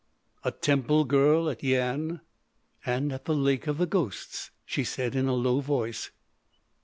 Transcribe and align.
"A 0.43 0.49
temple 0.49 1.05
girl 1.05 1.47
at 1.47 1.59
Yian?" 1.61 2.21
"And 2.87 3.13
at 3.13 3.25
the 3.25 3.35
Lake 3.35 3.67
of 3.67 3.77
the 3.77 3.85
Ghosts," 3.85 4.49
she 4.65 4.83
said 4.83 5.13
in 5.13 5.27
a 5.27 5.35
low 5.35 5.59
voice. 5.59 6.09